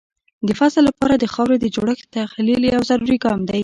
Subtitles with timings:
[0.47, 3.59] د فصل لپاره د خاورې د جوړښت تحلیل یو ضروري ګام دی.